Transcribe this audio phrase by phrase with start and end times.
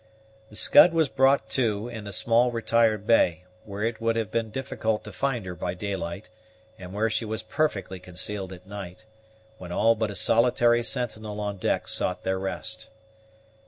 [0.49, 4.49] The Scud was brought to in a small retired bay, where it would have been
[4.49, 6.27] difficult to find her by daylight,
[6.79, 9.05] and where she was perfectly concealed at night,
[9.59, 12.89] when all but a solitary sentinel on deck sought their rest.